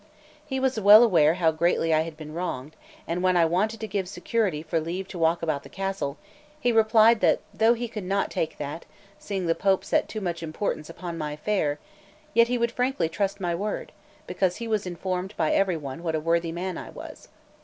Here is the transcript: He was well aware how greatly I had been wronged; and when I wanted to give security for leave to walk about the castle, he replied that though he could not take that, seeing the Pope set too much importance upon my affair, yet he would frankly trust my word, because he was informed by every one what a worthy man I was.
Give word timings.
He 0.43 0.59
was 0.59 0.79
well 0.79 1.03
aware 1.03 1.35
how 1.35 1.51
greatly 1.51 1.93
I 1.93 2.01
had 2.01 2.17
been 2.17 2.33
wronged; 2.33 2.75
and 3.07 3.21
when 3.21 3.37
I 3.37 3.45
wanted 3.45 3.79
to 3.81 3.87
give 3.87 4.09
security 4.09 4.63
for 4.63 4.79
leave 4.79 5.07
to 5.09 5.19
walk 5.19 5.43
about 5.43 5.61
the 5.61 5.69
castle, 5.69 6.17
he 6.59 6.71
replied 6.71 7.19
that 7.19 7.41
though 7.53 7.75
he 7.75 7.87
could 7.87 8.03
not 8.05 8.31
take 8.31 8.57
that, 8.57 8.87
seeing 9.19 9.45
the 9.45 9.53
Pope 9.53 9.85
set 9.85 10.09
too 10.09 10.19
much 10.19 10.41
importance 10.41 10.89
upon 10.89 11.19
my 11.19 11.33
affair, 11.33 11.77
yet 12.33 12.47
he 12.47 12.57
would 12.57 12.71
frankly 12.71 13.09
trust 13.09 13.39
my 13.39 13.53
word, 13.53 13.91
because 14.25 14.55
he 14.55 14.67
was 14.67 14.87
informed 14.87 15.35
by 15.37 15.51
every 15.51 15.77
one 15.77 16.01
what 16.01 16.15
a 16.15 16.19
worthy 16.19 16.51
man 16.51 16.79
I 16.79 16.89
was. 16.89 17.27